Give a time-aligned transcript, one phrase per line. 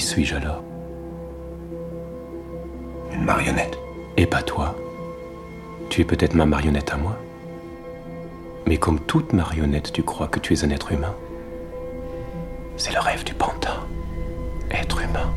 [0.00, 0.62] Qui suis-je alors
[3.12, 3.78] Une marionnette.
[4.16, 4.74] Et pas toi.
[5.90, 7.18] Tu es peut-être ma marionnette à moi.
[8.64, 11.14] Mais comme toute marionnette, tu crois que tu es un être humain.
[12.78, 13.86] C'est le rêve du pantin.
[14.70, 15.34] Être humain.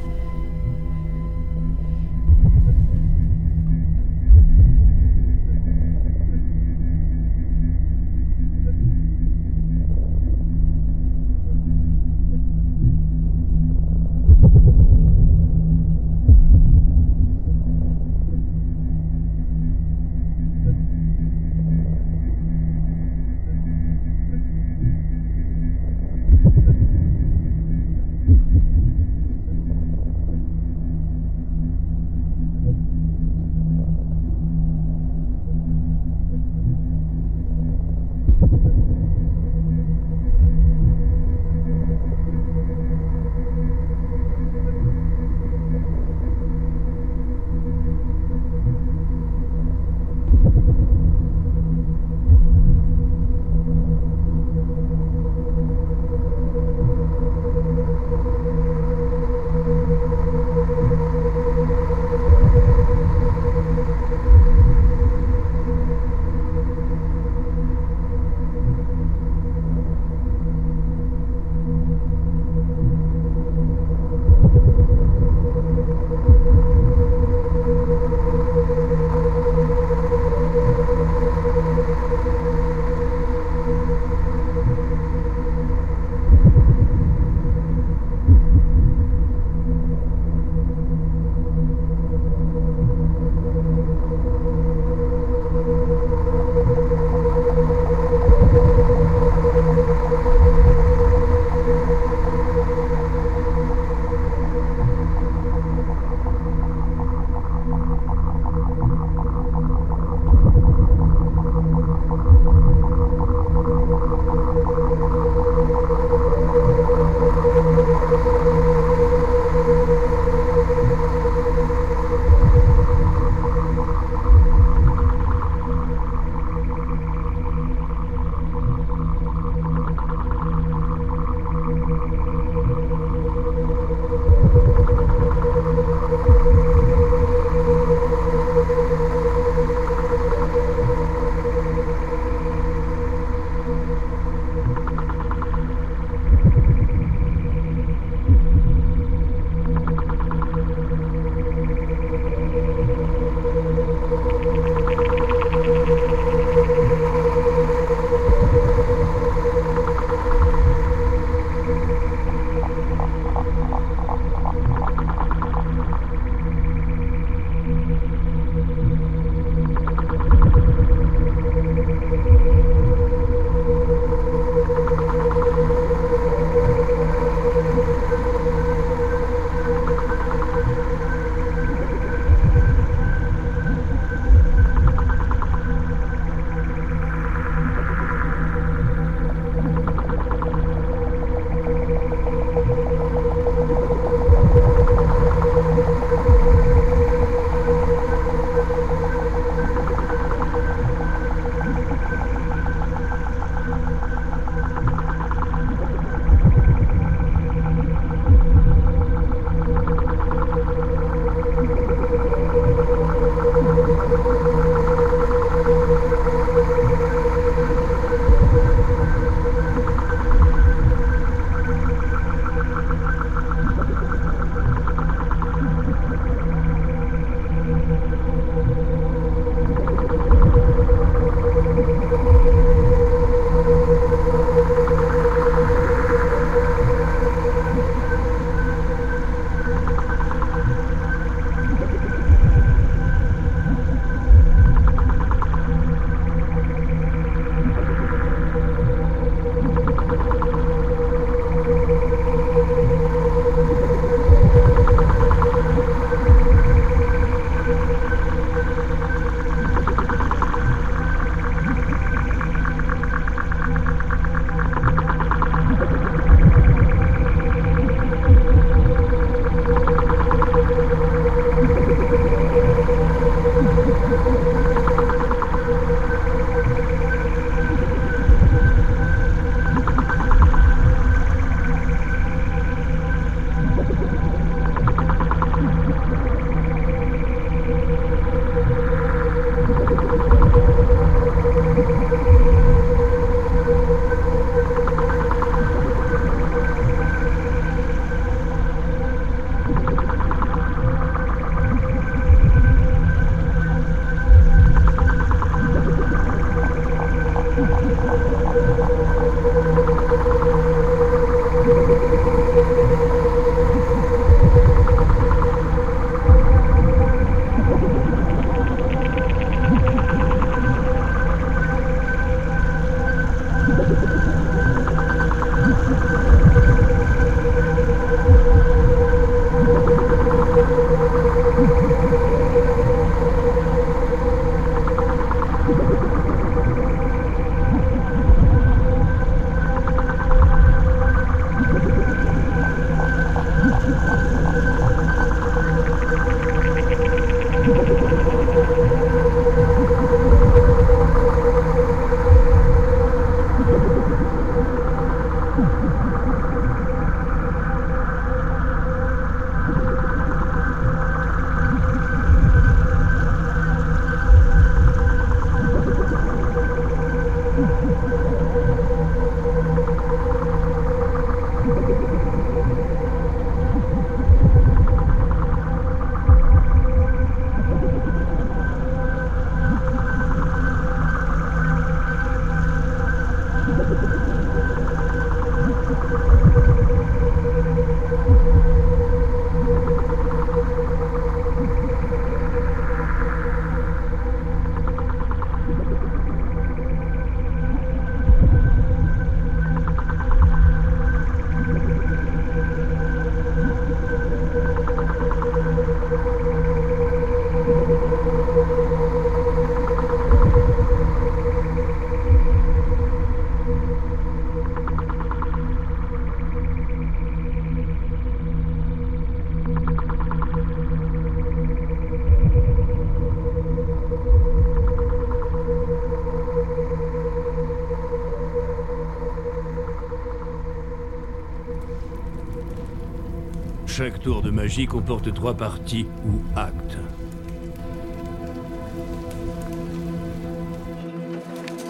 [434.04, 436.98] Chaque tour de magie comporte trois parties ou actes.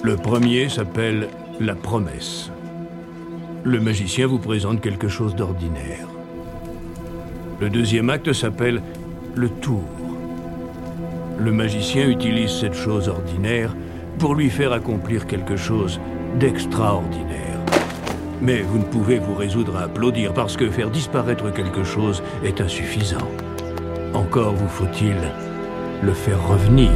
[0.03, 2.51] Le premier s'appelle la promesse.
[3.63, 6.07] Le magicien vous présente quelque chose d'ordinaire.
[7.59, 8.83] Le deuxième acte s'appelle
[9.33, 9.81] le tour.
[11.39, 13.75] Le magicien utilise cette chose ordinaire
[14.19, 15.99] pour lui faire accomplir quelque chose
[16.39, 17.32] d'extraordinaire.
[18.43, 22.59] Mais vous ne pouvez vous résoudre à applaudir parce que faire disparaître quelque chose est
[22.59, 23.29] insuffisant.
[24.13, 25.15] Encore vous faut-il
[26.01, 26.91] le faire revenir.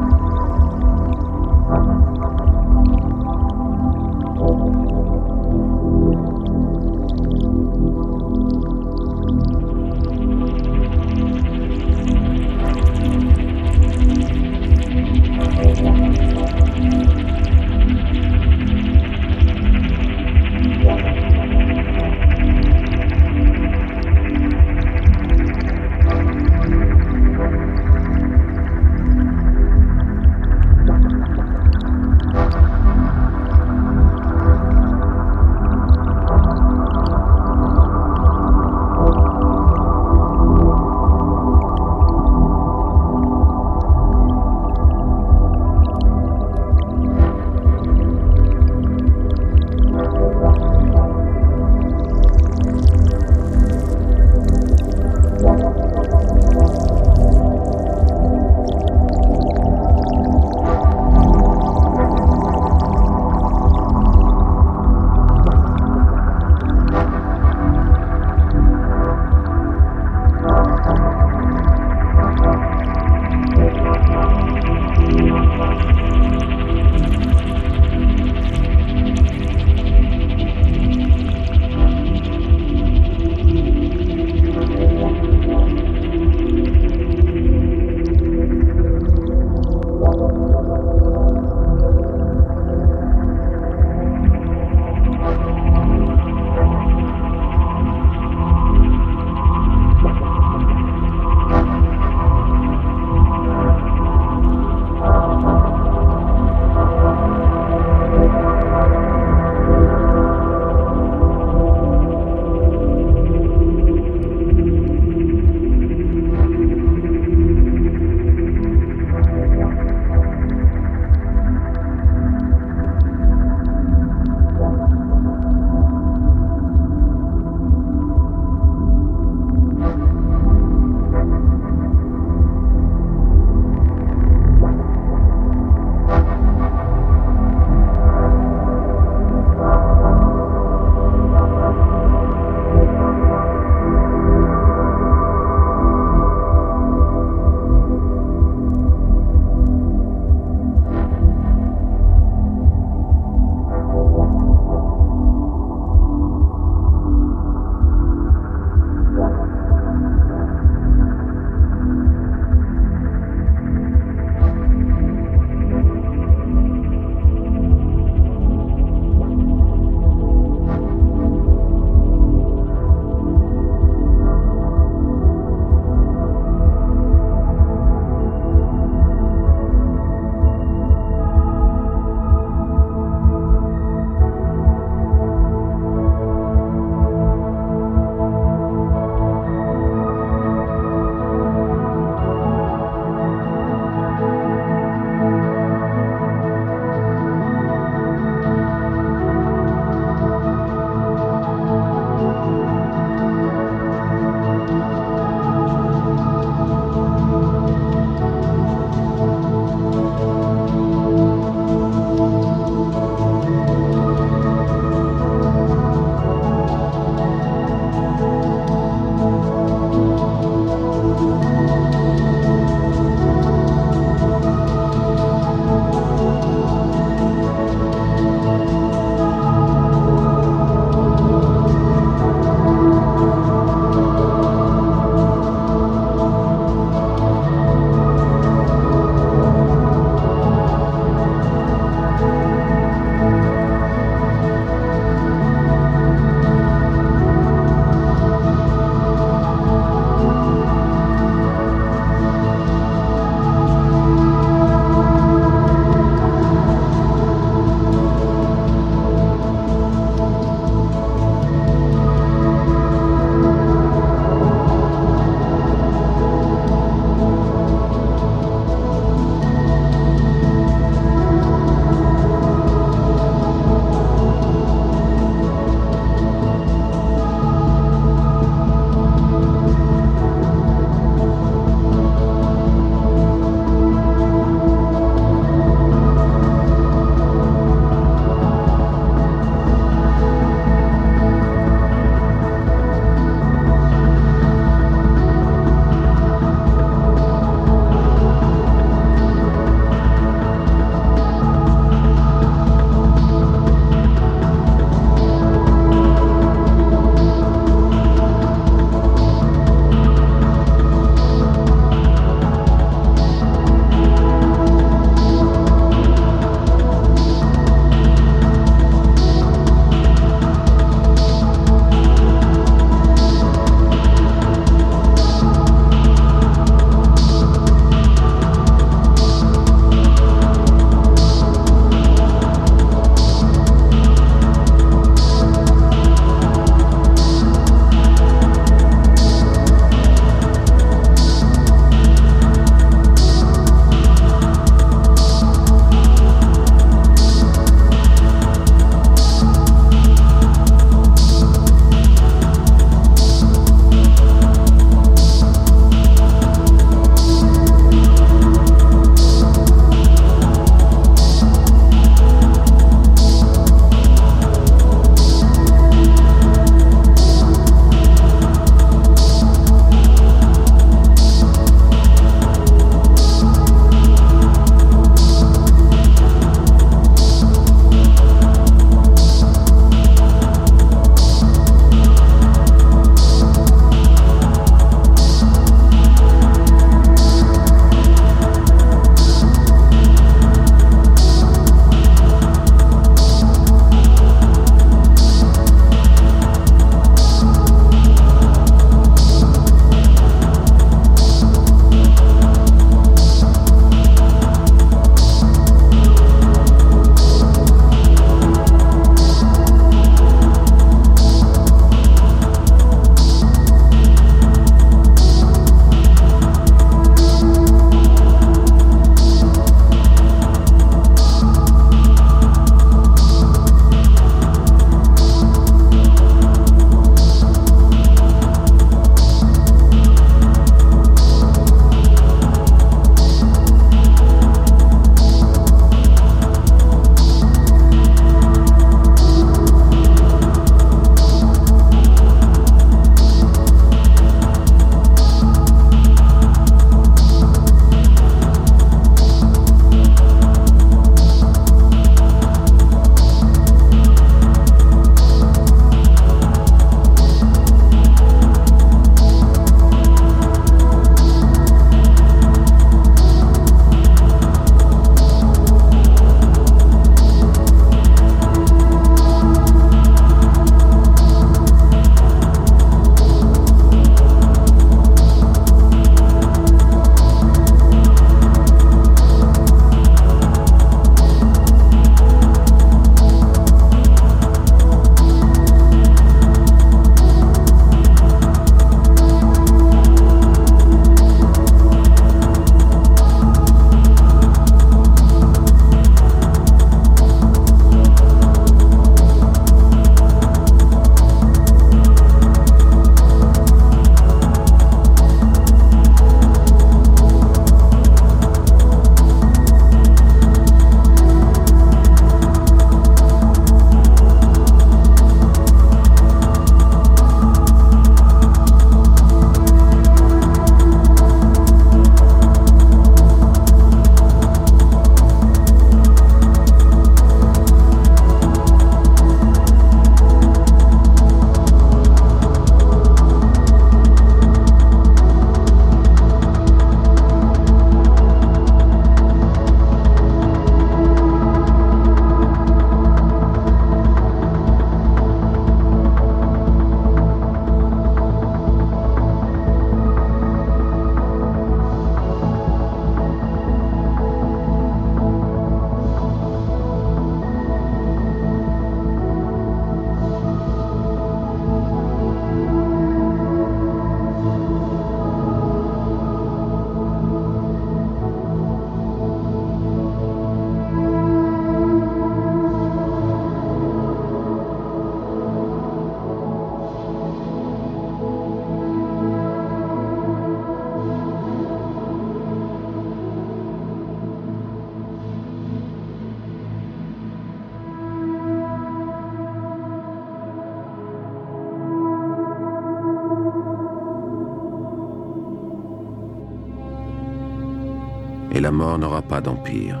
[598.98, 600.00] N'aura pas d'empire.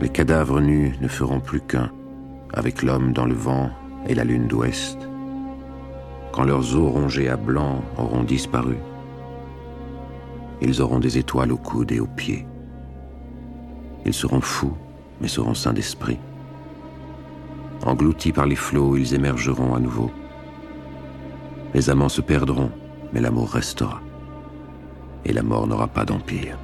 [0.00, 1.90] Les cadavres nus ne feront plus qu'un,
[2.52, 3.70] avec l'homme dans le vent
[4.06, 4.98] et la lune d'ouest.
[6.32, 8.76] Quand leurs os rongés à blanc auront disparu,
[10.60, 12.46] ils auront des étoiles au coude et aux pieds.
[14.04, 14.76] Ils seront fous,
[15.20, 16.18] mais seront sains d'esprit.
[17.84, 20.10] Engloutis par les flots, ils émergeront à nouveau.
[21.74, 22.70] Les amants se perdront,
[23.12, 24.00] mais l'amour restera.
[25.24, 26.58] Et la mort n'aura pas d'empire.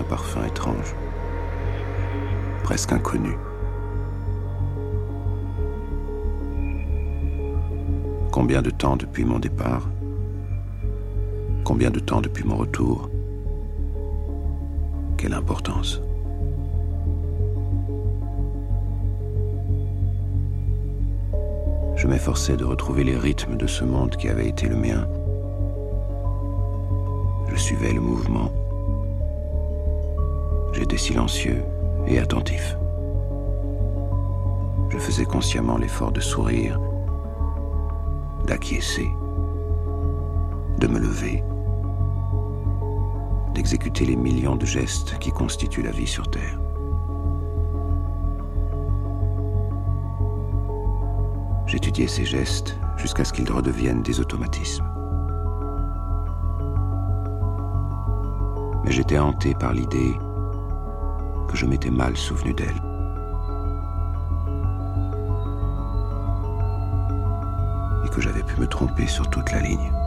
[0.00, 0.94] Un parfum étrange,
[2.62, 3.36] presque inconnu.
[8.32, 9.88] Combien de temps depuis mon départ?
[11.64, 13.10] Combien de temps depuis mon retour?
[15.18, 16.00] Quelle importance
[21.96, 25.06] Je m'efforçais de retrouver les rythmes de ce monde qui avait été le mien.
[27.50, 28.50] Je suivais le mouvement.
[30.80, 31.62] J'étais silencieux
[32.06, 32.74] et attentif.
[34.88, 36.80] Je faisais consciemment l'effort de sourire,
[38.46, 39.10] d'acquiescer,
[40.78, 41.44] de me lever,
[43.52, 46.58] d'exécuter les millions de gestes qui constituent la vie sur Terre.
[51.66, 54.86] J'étudiais ces gestes jusqu'à ce qu'ils redeviennent des automatismes.
[58.82, 60.16] Mais j'étais hanté par l'idée
[61.50, 62.80] que je m'étais mal souvenu d'elle.
[68.04, 69.99] Et que j'avais pu me tromper sur toute la ligne.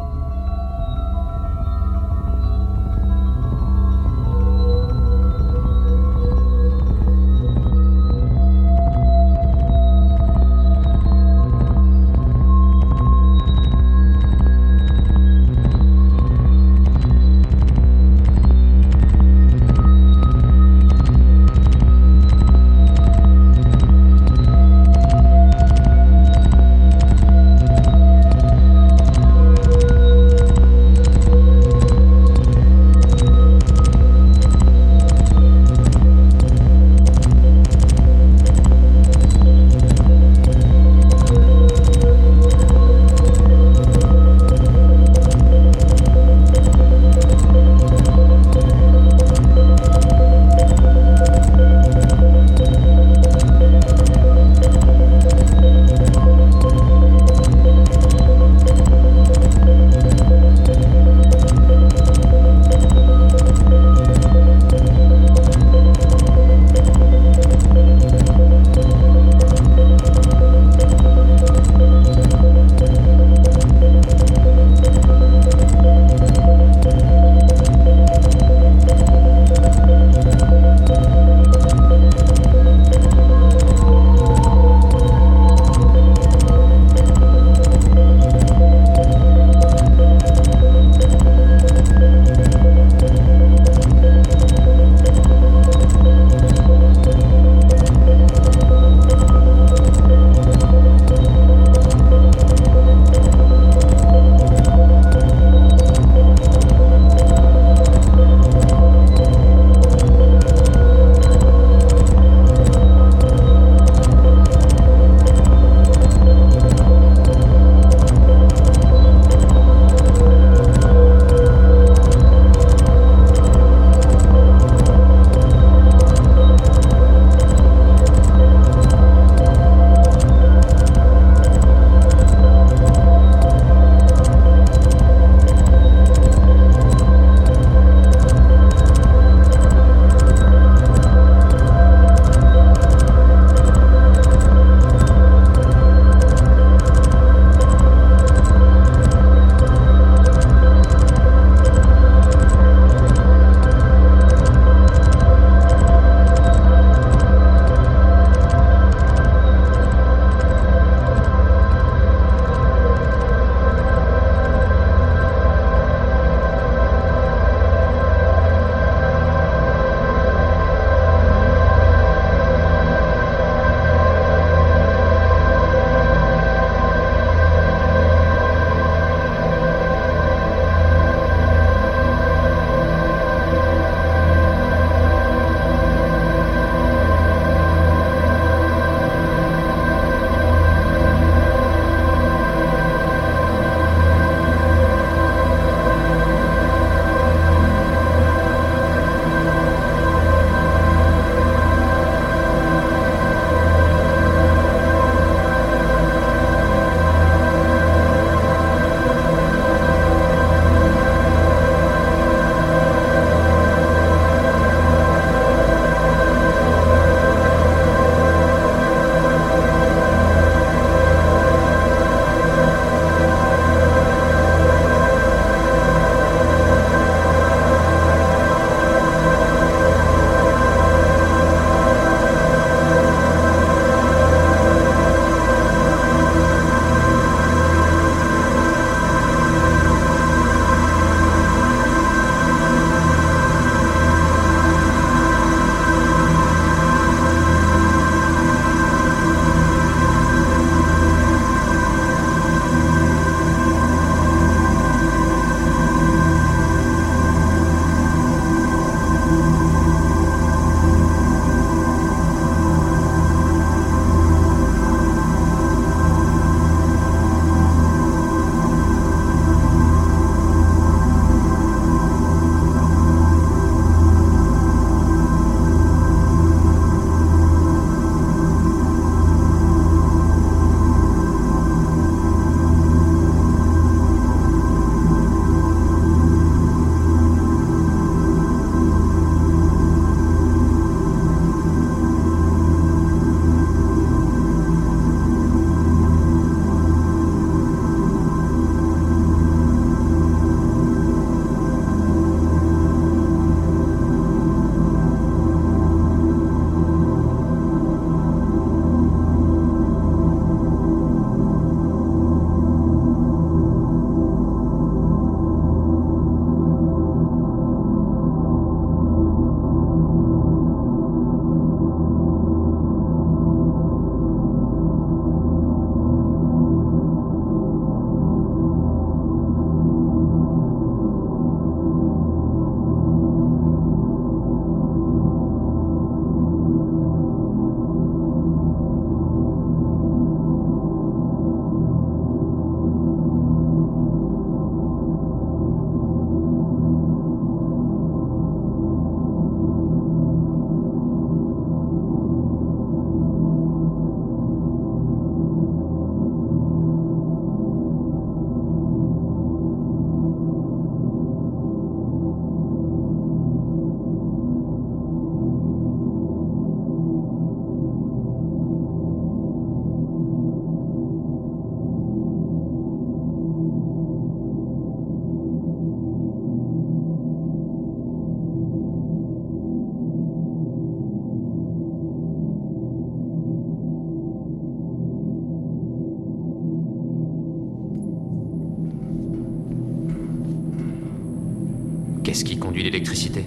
[392.84, 393.46] L'électricité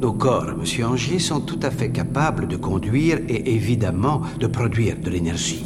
[0.00, 4.98] Nos corps, monsieur Angier, sont tout à fait capables de conduire et évidemment de produire
[4.98, 5.64] de l'énergie.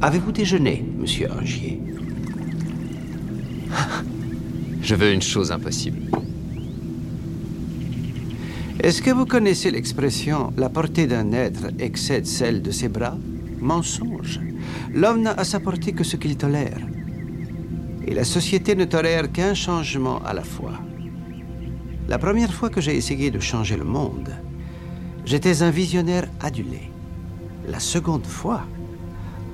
[0.00, 1.80] Avez-vous déjeuné, monsieur Angier?
[4.82, 6.02] Je veux une chose impossible.
[8.78, 13.18] Est-ce que vous connaissez l'expression La portée d'un être excède celle de ses bras
[13.58, 14.38] Mensonge.
[14.94, 16.78] L'homme n'a à sa portée que ce qu'il tolère.
[18.06, 20.74] Et la société ne tolère qu'un changement à la fois.
[22.08, 24.30] La première fois que j'ai essayé de changer le monde,
[25.24, 26.90] j'étais un visionnaire adulé.
[27.68, 28.62] La seconde fois,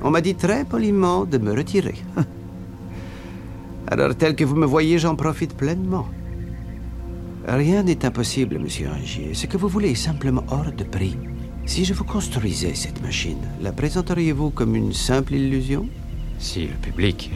[0.03, 1.97] on m'a dit très poliment de me retirer.
[3.91, 6.09] Alors, tel que vous me voyez, j'en profite pleinement.
[7.47, 9.35] Rien n'est impossible, monsieur Angier.
[9.35, 11.17] Ce que vous voulez est simplement hors de prix.
[11.65, 15.87] Si je vous construisais cette machine, la présenteriez-vous comme une simple illusion?
[16.39, 17.31] Si le public.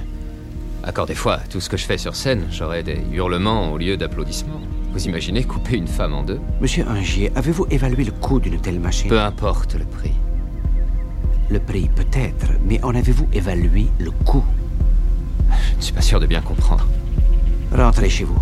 [0.87, 3.97] Encore des fois, tout ce que je fais sur scène, j'aurais des hurlements au lieu
[3.97, 4.61] d'applaudissements.
[4.93, 8.79] Vous imaginez couper une femme en deux Monsieur Angier, avez-vous évalué le coût d'une telle
[8.79, 9.09] machine?
[9.09, 10.13] Peu importe le prix.
[11.49, 14.45] Le prix, peut-être, mais en avez-vous évalué le coût?
[15.49, 16.87] Je ne suis pas sûr de bien comprendre.
[17.73, 18.41] Rentrez chez vous.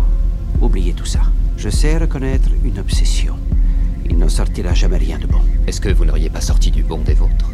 [0.59, 1.21] Oubliez tout ça.
[1.55, 3.35] Je sais reconnaître une obsession.
[4.09, 5.41] Il n'en sortira jamais rien de bon.
[5.67, 7.51] Est-ce que vous n'auriez pas sorti du bon des vôtres?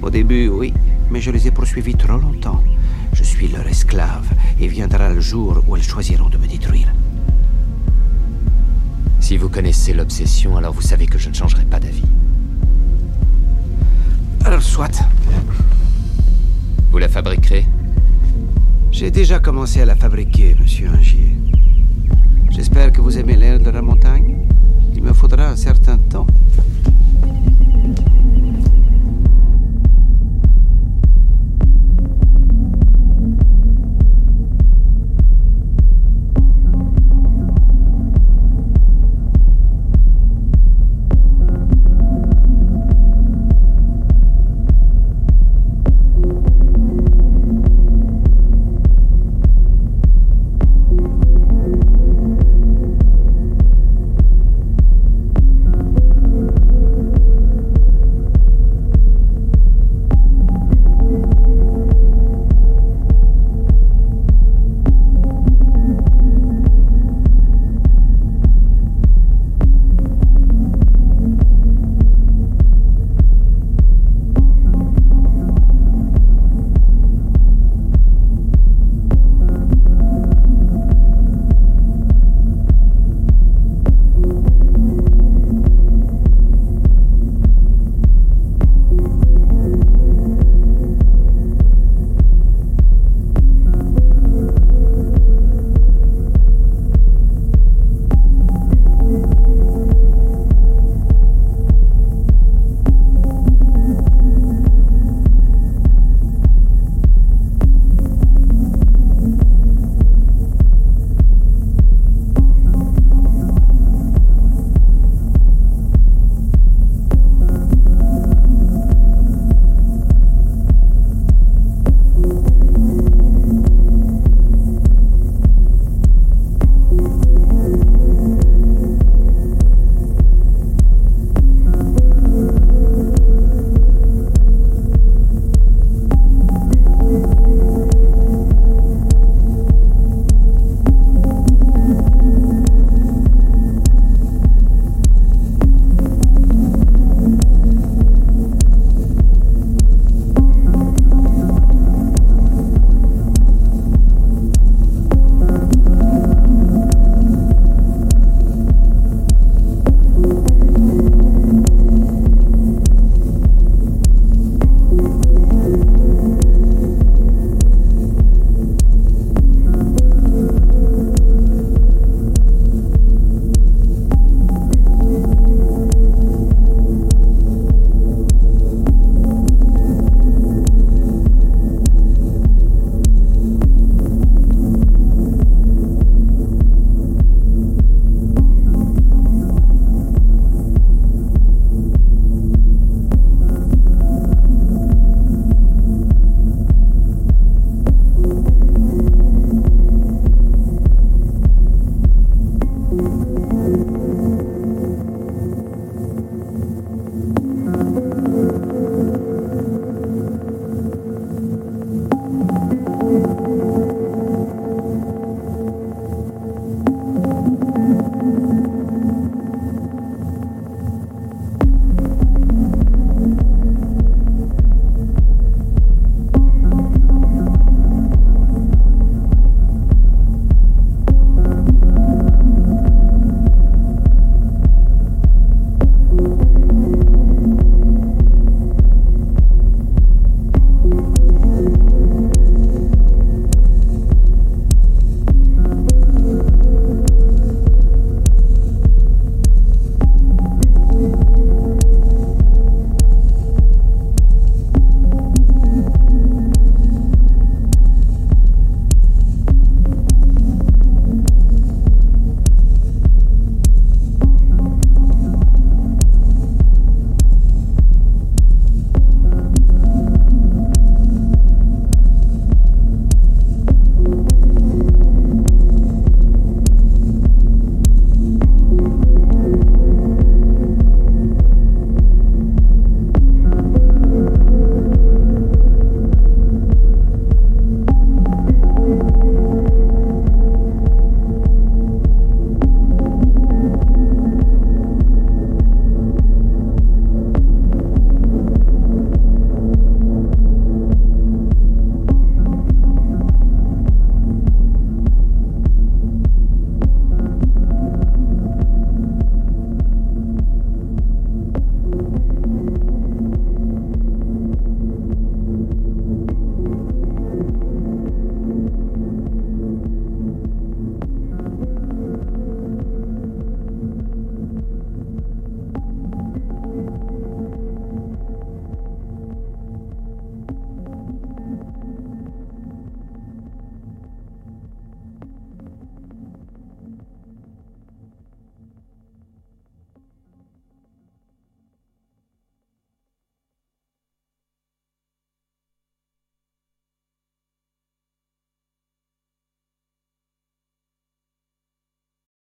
[0.00, 0.72] Au début, oui,
[1.10, 2.64] mais je les ai poursuivis trop longtemps.
[3.12, 4.26] Je suis leur esclave,
[4.58, 6.88] et viendra le jour où elles choisiront de me détruire.
[9.30, 12.02] Si vous connaissez l'obsession, alors vous savez que je ne changerai pas d'avis.
[14.44, 15.04] Alors, soit.
[16.90, 17.64] Vous la fabriquerez?
[18.90, 21.36] J'ai déjà commencé à la fabriquer, monsieur Angier.
[22.50, 24.36] J'espère que vous aimez l'air de la montagne.
[24.96, 26.26] Il me faudra un certain temps.